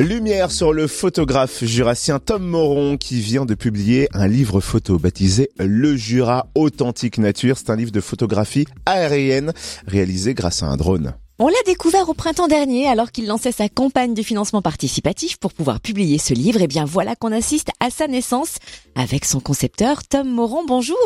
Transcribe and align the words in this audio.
Lumière 0.00 0.50
sur 0.50 0.72
le 0.72 0.86
photographe 0.86 1.62
jurassien 1.62 2.20
Tom 2.20 2.42
Moron 2.42 2.96
qui 2.96 3.20
vient 3.20 3.44
de 3.44 3.54
publier 3.54 4.08
un 4.14 4.28
livre 4.28 4.60
photo 4.60 4.98
baptisé 4.98 5.50
Le 5.58 5.94
Jura 5.94 6.46
Authentique 6.54 7.18
Nature. 7.18 7.58
C'est 7.58 7.68
un 7.68 7.76
livre 7.76 7.92
de 7.92 8.00
photographie 8.00 8.64
aérienne 8.86 9.52
réalisé 9.86 10.32
grâce 10.32 10.62
à 10.62 10.68
un 10.68 10.78
drone. 10.78 11.12
On 11.38 11.48
l'a 11.48 11.62
découvert 11.66 12.08
au 12.08 12.14
printemps 12.14 12.48
dernier 12.48 12.88
alors 12.88 13.12
qu'il 13.12 13.26
lançait 13.26 13.52
sa 13.52 13.68
campagne 13.68 14.14
de 14.14 14.22
financement 14.22 14.62
participatif 14.62 15.36
pour 15.38 15.52
pouvoir 15.52 15.80
publier 15.82 16.16
ce 16.16 16.32
livre. 16.32 16.62
Et 16.62 16.66
bien 16.66 16.86
voilà 16.86 17.14
qu'on 17.14 17.30
assiste 17.30 17.68
à 17.78 17.90
sa 17.90 18.08
naissance 18.08 18.56
avec 18.94 19.26
son 19.26 19.40
concepteur 19.40 20.02
Tom 20.08 20.30
Moron. 20.30 20.64
Bonjour. 20.66 20.96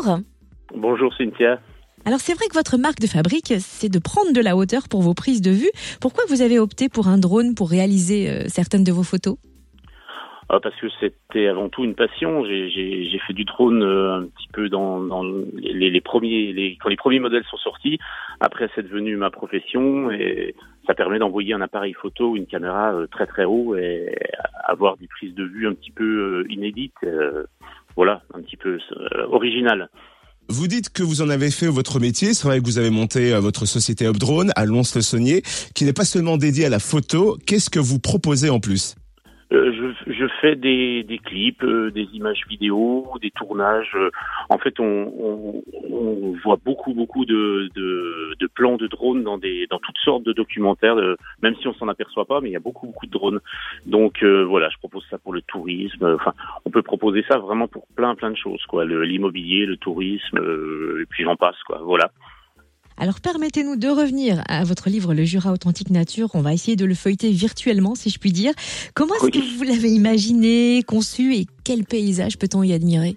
Bonjour 0.72 1.12
Cynthia. 1.18 1.58
Alors 2.06 2.20
c'est 2.20 2.34
vrai 2.34 2.46
que 2.48 2.54
votre 2.54 2.76
marque 2.76 3.00
de 3.00 3.06
fabrique, 3.06 3.54
c'est 3.58 3.88
de 3.88 3.98
prendre 3.98 4.34
de 4.34 4.40
la 4.42 4.56
hauteur 4.56 4.90
pour 4.90 5.00
vos 5.00 5.14
prises 5.14 5.40
de 5.40 5.50
vue. 5.50 5.70
Pourquoi 6.02 6.24
vous 6.28 6.42
avez 6.42 6.58
opté 6.58 6.90
pour 6.90 7.08
un 7.08 7.16
drone 7.16 7.54
pour 7.54 7.70
réaliser 7.70 8.28
euh, 8.28 8.44
certaines 8.48 8.84
de 8.84 8.92
vos 8.92 9.02
photos? 9.02 9.36
Ah, 10.50 10.60
parce 10.60 10.76
que 10.76 10.88
c'était 11.00 11.46
avant 11.46 11.70
tout 11.70 11.82
une 11.82 11.94
passion. 11.94 12.44
J'ai 12.44 13.20
fait 13.26 13.32
du 13.32 13.44
drone 13.44 13.82
euh, 13.82 14.16
un 14.18 14.24
petit 14.24 14.48
peu 14.52 14.68
dans, 14.68 15.00
dans 15.00 15.22
les, 15.22 15.88
les, 15.88 16.00
premiers, 16.02 16.52
les, 16.52 16.76
quand 16.76 16.90
les 16.90 16.96
premiers 16.96 17.20
modèles 17.20 17.44
sont 17.50 17.56
sortis. 17.56 17.98
Après, 18.40 18.68
c'est 18.74 18.82
devenu 18.82 19.16
ma 19.16 19.30
profession 19.30 20.10
et 20.10 20.54
ça 20.86 20.92
permet 20.92 21.18
d'envoyer 21.18 21.54
un 21.54 21.62
appareil 21.62 21.94
photo 21.94 22.36
une 22.36 22.46
caméra 22.46 22.92
euh, 22.92 23.06
très 23.06 23.26
très 23.26 23.46
haut 23.46 23.74
et 23.76 24.14
avoir 24.64 24.98
des 24.98 25.08
prises 25.08 25.34
de 25.34 25.44
vue 25.44 25.66
un 25.66 25.72
petit 25.72 25.90
peu 25.90 26.44
inédites. 26.50 26.92
Voilà, 27.96 28.22
un 28.34 28.42
petit 28.42 28.58
peu 28.58 28.78
originales. 29.28 29.88
Vous 30.48 30.68
dites 30.68 30.90
que 30.90 31.02
vous 31.02 31.22
en 31.22 31.30
avez 31.30 31.50
fait 31.50 31.68
votre 31.68 32.00
métier. 32.00 32.34
C'est 32.34 32.44
vrai 32.44 32.60
que 32.60 32.66
vous 32.66 32.78
avez 32.78 32.90
monté 32.90 33.32
euh, 33.32 33.40
votre 33.40 33.66
société 33.66 34.06
Updrone 34.06 34.52
à 34.56 34.66
Lons-le-Saunier, 34.66 35.42
qui 35.74 35.84
n'est 35.84 35.92
pas 35.92 36.04
seulement 36.04 36.36
dédiée 36.36 36.66
à 36.66 36.68
la 36.68 36.78
photo. 36.78 37.38
Qu'est-ce 37.46 37.70
que 37.70 37.80
vous 37.80 37.98
proposez 37.98 38.50
en 38.50 38.60
plus? 38.60 38.94
Je, 40.06 40.26
fais 40.40 40.56
des, 40.56 41.02
des 41.02 41.18
clips, 41.18 41.62
euh, 41.62 41.90
des 41.90 42.08
images 42.12 42.42
vidéo, 42.48 43.06
des 43.20 43.30
tournages. 43.30 43.92
Euh, 43.94 44.10
en 44.48 44.58
fait, 44.58 44.78
on, 44.80 44.84
on, 44.84 45.62
on, 45.90 46.34
voit 46.44 46.58
beaucoup, 46.64 46.94
beaucoup 46.94 47.24
de, 47.24 47.70
de, 47.74 48.34
de, 48.38 48.46
plans 48.46 48.76
de 48.76 48.86
drones 48.86 49.22
dans, 49.22 49.38
des, 49.38 49.66
dans 49.68 49.78
toutes 49.78 49.98
sortes 49.98 50.22
de 50.22 50.32
documentaires, 50.32 50.96
même 51.42 51.56
si 51.56 51.68
on 51.68 51.74
s'en 51.74 51.88
aperçoit 51.88 52.24
pas, 52.24 52.40
mais 52.40 52.50
il 52.50 52.52
y 52.52 52.56
a 52.56 52.60
beaucoup, 52.60 52.86
beaucoup 52.86 53.06
de 53.06 53.10
drones. 53.12 53.40
Donc 53.86 54.22
voilà, 54.22 54.68
je 54.70 54.78
propose 54.78 55.04
ça 55.10 55.18
pour 55.18 55.32
le 55.32 55.42
tourisme. 55.42 56.16
Enfin, 56.18 56.32
on 56.64 56.70
peut 56.70 56.82
proposer 56.82 57.24
ça 57.28 57.38
vraiment 57.38 57.68
pour 57.68 57.86
plein, 57.96 58.14
plein 58.14 58.30
de 58.30 58.36
choses, 58.36 58.64
quoi. 58.66 58.84
L'immobilier, 58.84 59.66
le, 59.66 59.76
tourisme, 59.76 60.38
et 60.38 61.06
puis 61.06 61.24
j'en 61.24 61.36
passe, 61.36 61.60
quoi. 61.66 61.80
Voilà. 61.82 62.10
Alors 62.96 63.20
permettez-nous 63.20 63.76
de 63.76 63.88
revenir 63.88 64.42
à 64.48 64.62
votre 64.62 64.88
livre 64.88 65.14
Le 65.14 65.24
Jura 65.24 65.52
Authentique 65.52 65.90
Nature. 65.90 66.28
On 66.34 66.42
va 66.42 66.52
essayer 66.52 66.76
de 66.76 66.84
le 66.84 66.94
feuilleter 66.94 67.30
virtuellement, 67.30 67.94
si 67.94 68.08
je 68.08 68.18
puis 68.18 68.30
dire. 68.30 68.52
Comment 68.94 69.14
est-ce 69.16 69.30
que 69.30 69.58
vous 69.58 69.64
l'avez 69.64 69.88
imaginé, 69.88 70.82
conçu 70.86 71.34
et 71.34 71.46
quel 71.64 71.84
paysage 71.84 72.38
peut-on 72.38 72.62
y 72.62 72.72
admirer? 72.72 73.16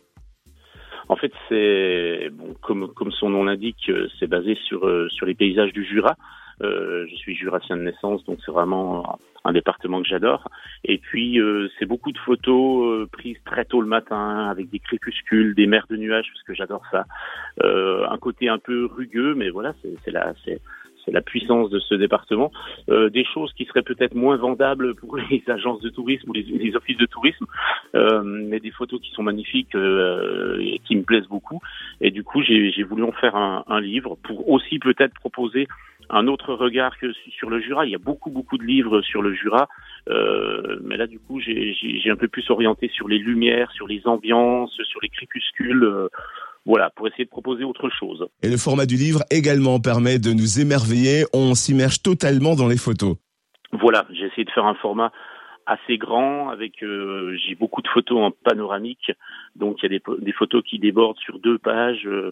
En 1.09 1.15
fait, 1.15 1.31
c'est 1.47 2.29
bon, 2.33 2.55
comme 2.61 2.91
comme 2.93 3.11
son 3.11 3.29
nom 3.29 3.43
l'indique, 3.43 3.89
euh, 3.89 4.07
c'est 4.19 4.27
basé 4.27 4.57
sur 4.67 4.85
euh, 4.85 5.07
sur 5.09 5.25
les 5.25 5.35
paysages 5.35 5.71
du 5.71 5.85
Jura. 5.85 6.15
Euh, 6.63 7.05
je 7.09 7.15
suis 7.15 7.35
jurassien 7.35 7.77
de 7.77 7.83
naissance, 7.83 8.23
donc 8.25 8.39
c'est 8.45 8.51
vraiment 8.51 9.19
un 9.43 9.53
département 9.53 10.01
que 10.01 10.07
j'adore. 10.07 10.47
Et 10.83 10.97
puis 10.97 11.39
euh, 11.39 11.69
c'est 11.77 11.85
beaucoup 11.85 12.11
de 12.11 12.17
photos 12.17 12.85
euh, 12.85 13.07
prises 13.11 13.37
très 13.45 13.65
tôt 13.65 13.81
le 13.81 13.87
matin 13.87 14.47
avec 14.49 14.69
des 14.69 14.79
crépuscules, 14.79 15.55
des 15.55 15.67
mers 15.67 15.85
de 15.89 15.97
nuages 15.97 16.27
parce 16.33 16.43
que 16.43 16.53
j'adore 16.53 16.83
ça. 16.91 17.05
Euh, 17.63 18.07
un 18.09 18.17
côté 18.17 18.49
un 18.49 18.59
peu 18.59 18.85
rugueux, 18.85 19.35
mais 19.35 19.49
voilà, 19.49 19.73
c'est 20.03 20.11
la 20.11 20.33
la 21.07 21.21
puissance 21.21 21.69
de 21.69 21.79
ce 21.79 21.95
département. 21.95 22.51
Euh, 22.89 23.09
des 23.09 23.25
choses 23.25 23.51
qui 23.53 23.65
seraient 23.65 23.81
peut-être 23.81 24.15
moins 24.15 24.37
vendables 24.37 24.95
pour 24.95 25.17
les 25.29 25.43
agences 25.47 25.81
de 25.81 25.89
tourisme 25.89 26.29
ou 26.29 26.33
les, 26.33 26.43
les 26.43 26.75
offices 26.75 26.97
de 26.97 27.05
tourisme, 27.05 27.45
euh, 27.95 28.21
mais 28.23 28.59
des 28.59 28.71
photos 28.71 28.99
qui 29.01 29.11
sont 29.11 29.23
magnifiques 29.23 29.75
euh, 29.75 30.59
et 30.59 30.79
qui 30.79 30.95
me 30.95 31.03
plaisent 31.03 31.27
beaucoup. 31.27 31.61
Et 32.01 32.11
du 32.11 32.23
coup, 32.23 32.41
j'ai 32.41 32.83
voulu 32.83 33.03
en 33.03 33.11
faire 33.11 33.35
un, 33.35 33.63
un 33.67 33.81
livre 33.81 34.17
pour 34.23 34.49
aussi 34.49 34.79
peut-être 34.79 35.13
proposer 35.13 35.67
un 36.09 36.27
autre 36.27 36.53
regard 36.53 36.97
que 36.97 37.11
sur 37.37 37.49
le 37.49 37.59
Jura. 37.59 37.85
Il 37.85 37.91
y 37.91 37.95
a 37.95 37.99
beaucoup, 37.99 38.29
beaucoup 38.29 38.57
de 38.57 38.63
livres 38.63 39.01
sur 39.01 39.21
le 39.21 39.33
Jura, 39.33 39.67
euh, 40.09 40.79
mais 40.83 40.97
là, 40.97 41.07
du 41.07 41.19
coup, 41.19 41.39
j'ai 41.39 42.09
un 42.09 42.15
peu 42.15 42.27
plus 42.27 42.49
orienté 42.49 42.89
sur 42.89 43.07
les 43.07 43.17
lumières, 43.17 43.71
sur 43.71 43.87
les 43.87 44.07
ambiances, 44.07 44.79
sur 44.83 45.01
les 45.01 45.09
crépuscules. 45.09 45.83
Euh, 45.83 46.07
voilà, 46.67 46.91
pour 46.95 47.07
essayer 47.07 47.23
de 47.23 47.29
proposer 47.29 47.63
autre 47.63 47.89
chose. 47.89 48.27
Et 48.43 48.49
le 48.49 48.57
format 48.57 48.85
du 48.85 48.95
livre 48.95 49.23
également 49.31 49.79
permet 49.79 50.19
de 50.19 50.33
nous 50.33 50.59
émerveiller. 50.59 51.23
On 51.33 51.55
s'immerge 51.55 52.03
totalement 52.03 52.55
dans 52.55 52.67
les 52.67 52.77
photos. 52.77 53.15
Voilà, 53.71 54.05
j'ai 54.11 54.25
essayé 54.25 54.43
de 54.43 54.51
faire 54.51 54.65
un 54.65 54.75
format 54.75 55.11
assez 55.65 55.97
grand 55.97 56.49
avec 56.49 56.81
euh, 56.83 57.35
j'ai 57.45 57.55
beaucoup 57.55 57.81
de 57.81 57.87
photos 57.87 58.19
en 58.19 58.31
panoramique. 58.31 59.11
Donc 59.55 59.77
il 59.81 59.91
y 59.91 59.95
a 59.95 59.97
des, 59.97 60.03
des 60.25 60.31
photos 60.33 60.63
qui 60.63 60.79
débordent 60.79 61.17
sur 61.17 61.39
deux 61.39 61.57
pages 61.57 62.05
euh, 62.05 62.31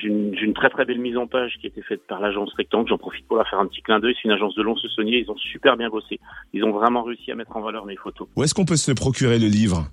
j'ai 0.00 0.08
une, 0.08 0.34
une, 0.34 0.54
très 0.54 0.70
très 0.70 0.84
belle 0.84 0.98
mise 0.98 1.16
en 1.16 1.26
page 1.26 1.56
qui 1.60 1.66
a 1.66 1.68
été 1.68 1.82
faite 1.82 2.06
par 2.06 2.20
l'agence 2.20 2.52
Rectangle. 2.54 2.88
J'en 2.88 2.98
profite 2.98 3.26
pour 3.26 3.36
la 3.36 3.44
faire 3.44 3.58
un 3.58 3.66
petit 3.66 3.82
clin 3.82 3.98
d'œil. 3.98 4.14
C'est 4.16 4.28
une 4.28 4.34
agence 4.34 4.54
de 4.54 4.62
Lons-le-Saunier. 4.62 5.18
Ils 5.18 5.30
ont 5.30 5.36
super 5.36 5.76
bien 5.76 5.88
bossé. 5.88 6.20
Ils 6.52 6.64
ont 6.64 6.70
vraiment 6.70 7.02
réussi 7.02 7.30
à 7.32 7.34
mettre 7.34 7.56
en 7.56 7.60
valeur 7.60 7.84
mes 7.84 7.96
photos. 7.96 8.28
Où 8.36 8.42
est-ce 8.44 8.54
qu'on 8.54 8.64
peut 8.64 8.76
se 8.76 8.92
procurer 8.92 9.38
le 9.38 9.46
livre? 9.46 9.86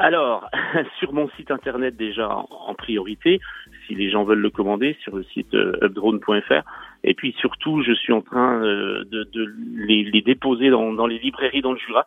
Alors, 0.00 0.48
sur 0.98 1.12
mon 1.12 1.28
site 1.36 1.50
internet 1.50 1.96
déjà 1.96 2.28
en 2.28 2.74
priorité, 2.74 3.38
si 3.86 3.94
les 3.94 4.10
gens 4.10 4.24
veulent 4.24 4.40
le 4.40 4.50
commander, 4.50 4.96
sur 5.02 5.14
le 5.14 5.24
site 5.24 5.54
euh, 5.54 5.76
updrone.fr. 5.82 6.62
Et 7.04 7.14
puis 7.14 7.34
surtout, 7.38 7.82
je 7.82 7.92
suis 7.92 8.12
en 8.12 8.22
train 8.22 8.62
euh, 8.62 9.04
de, 9.04 9.24
de 9.24 9.54
les, 9.74 10.04
les, 10.04 10.22
déposer 10.22 10.70
dans, 10.70 10.92
dans, 10.92 11.06
les 11.06 11.18
librairies 11.18 11.60
dans 11.60 11.72
le 11.72 11.78
Jura. 11.78 12.06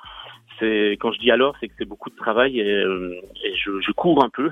C'est 0.59 0.93
quand 0.99 1.11
je 1.11 1.19
dis 1.19 1.31
alors, 1.31 1.55
c'est 1.59 1.67
que 1.67 1.73
c'est 1.77 1.87
beaucoup 1.87 2.09
de 2.09 2.15
travail 2.15 2.59
et, 2.59 2.71
euh, 2.71 3.15
et 3.43 3.55
je, 3.55 3.79
je, 3.79 3.91
cours 3.91 4.23
un 4.23 4.29
peu. 4.29 4.51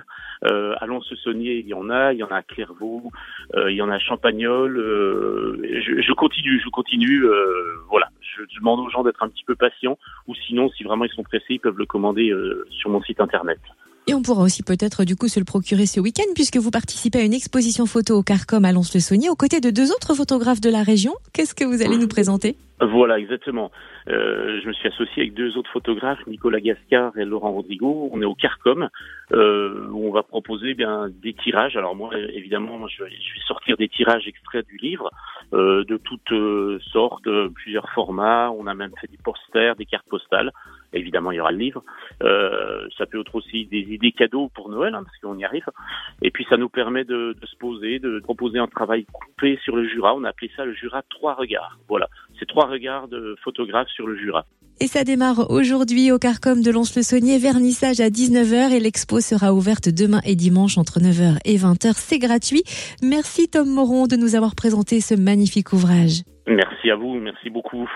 Euh, 0.52 0.76
à 0.80 0.86
Lons-le-Saunier, 0.86 1.58
il 1.58 1.68
y 1.68 1.74
en 1.74 1.90
a, 1.90 2.14
il 2.14 2.20
y 2.20 2.24
en 2.24 2.32
a 2.32 2.38
à 2.38 2.42
Clairvaux, 2.44 3.12
il 3.56 3.74
y 3.74 3.82
en 3.82 3.90
a 3.90 3.96
à 3.96 4.00
Champagnol. 4.00 4.78
Je, 4.78 6.02
je, 6.02 6.14
continue, 6.14 6.60
je 6.64 6.70
continue. 6.70 7.26
voilà, 7.90 8.10
je, 8.50 8.60
demande 8.60 8.80
aux 8.80 8.90
gens 8.90 9.04
d'être 9.04 9.24
un 9.24 9.30
petit 9.30 9.44
peu 9.44 9.56
patients, 9.56 9.98
ou 10.28 10.36
sinon, 10.36 10.70
si 10.70 10.84
vraiment 10.84 11.06
ils 11.06 11.12
sont 11.12 11.24
pressés, 11.24 11.46
ils 11.56 11.60
peuvent 11.60 11.78
le 11.78 11.86
commander 11.86 12.34
sur 12.70 12.90
mon 12.90 13.02
site 13.02 13.20
internet. 13.20 13.60
Et 14.08 14.14
on 14.16 14.22
pourra 14.24 14.44
aussi 14.44 14.64
peut-être 14.64 15.06
du 15.06 15.16
coup 15.16 15.28
se 15.28 15.40
le 15.40 15.46
procurer 15.46 15.86
ce 15.86 16.00
week-end 16.00 16.30
puisque 16.34 16.58
vous 16.58 16.72
participez 16.72 17.20
à 17.20 17.24
une 17.24 17.34
exposition 17.34 17.86
photo 17.86 18.18
au 18.18 18.24
Carcom 18.24 18.66
à 18.66 18.72
Lons-le-Saunier 18.72 19.30
aux 19.30 19.36
côtés 19.36 19.62
de 19.62 19.70
deux 19.70 19.92
autres 19.92 20.16
photographes 20.16 20.60
de 20.60 20.72
la 20.72 20.82
région. 20.82 21.14
Qu'est-ce 21.34 21.54
que 21.54 21.64
vous 21.64 21.84
allez 21.84 21.98
nous 21.98 22.08
présenter? 22.08 22.56
Voilà, 22.82 23.20
exactement. 23.20 23.72
Euh, 24.08 24.60
je 24.64 24.68
me 24.68 24.74
suis 24.74 24.88
associé 24.88 25.22
avec 25.22 25.36
deux 25.36 25.56
autres 25.56 25.70
photographes, 25.72 26.26
Nicolas 26.26 26.60
Gascard 26.60 27.16
et 27.16 27.26
Laurent 27.26 27.52
Rodrigo. 27.52 28.10
On 28.12 28.20
est 28.24 28.26
au 28.26 28.34
Carcom 28.34 28.90
euh, 29.34 29.88
où 29.92 30.08
on 30.08 30.12
va 30.12 30.24
proposer 30.24 30.74
bien 30.74 31.08
des 31.22 31.34
tirages. 31.34 31.78
Alors 31.78 31.96
moi, 31.96 32.10
évidemment, 32.34 32.88
je, 32.88 33.04
vais 33.04 33.12
sortir 33.46 33.78
des 33.78 33.88
tirages 33.88 34.28
extraits 34.28 34.66
du 34.66 34.78
livre 34.78 35.12
euh, 35.54 35.84
de 35.84 35.98
toutes 35.98 36.32
euh, 36.32 36.80
sortes, 36.92 37.30
plusieurs 37.54 37.88
formats. 37.92 38.52
On 38.52 38.66
a 38.66 38.74
même 38.74 38.92
fait 39.00 39.12
des 39.12 39.20
posters, 39.24 39.76
des 39.76 39.86
cartes 39.86 40.10
postales. 40.10 40.52
Évidemment, 40.94 41.32
il 41.32 41.38
y 41.38 41.40
aura 41.40 41.52
le 41.52 41.58
livre. 41.58 41.84
Euh, 42.24 42.88
ça 42.98 43.06
peut 43.06 43.22
être 43.22 43.36
aussi 43.36 43.66
des 43.66 43.80
idées 43.80 44.12
cadeaux 44.12 44.50
pour 44.54 44.70
Noël, 44.70 44.96
hein, 44.96 45.04
parce 45.04 45.18
qu'on 45.20 45.38
y 45.38 45.46
arrive. 45.46 45.66
Et 46.22 46.32
puis, 46.32 46.46
ça 46.50 46.58
nous 46.58 46.70
permet 46.70 47.04
de, 47.04 47.36
de, 47.40 47.46
se 47.46 47.56
poser, 47.58 48.00
de 48.00 48.20
proposer 48.20 48.60
un 48.60 48.68
travail 48.68 49.06
coupé 49.12 49.60
sur 49.64 49.76
le 49.76 49.88
Jura. 49.88 50.16
On 50.16 50.24
a 50.24 50.30
appelé 50.30 50.52
ça 50.56 50.66
le 50.66 50.74
Jura 50.74 51.02
trois 51.10 51.34
regards. 51.34 51.78
Voilà, 51.88 52.08
c'est 52.40 52.48
trois 52.48 52.68
regards 52.68 53.08
de 53.08 53.36
photographes 53.44 53.90
sur 53.90 54.08
le 54.08 54.18
Jura. 54.18 54.46
Et 54.84 54.88
ça 54.88 55.04
démarre 55.04 55.52
aujourd'hui 55.52 56.12
au 56.12 56.18
Carcom 56.18 56.64
de 56.64 56.72
Lons-le-Saunier, 56.72 57.38
vernissage 57.38 58.00
à 58.00 58.10
19h 58.10 58.72
et 58.72 58.80
l'expo 58.80 59.20
sera 59.20 59.54
ouverte 59.54 59.90
demain 59.90 60.22
et 60.26 60.36
dimanche 60.36 60.80
entre 60.80 61.00
9h 61.00 61.38
et 61.46 61.56
20h. 61.56 61.94
C'est 61.94 62.18
gratuit. 62.18 62.64
Merci 63.04 63.48
Tom 63.48 63.70
Moron 63.70 64.08
de 64.08 64.16
nous 64.16 64.34
avoir 64.34 64.56
présenté 64.56 65.00
ce 65.00 65.14
magnifique 65.14 65.72
ouvrage. 65.74 66.24
Merci 66.48 66.90
à 66.90 66.96
vous, 66.96 67.14
merci 67.14 67.52
beaucoup. 67.52 67.88